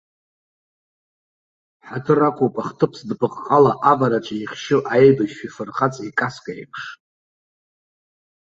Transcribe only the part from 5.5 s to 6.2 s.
фырхаҵа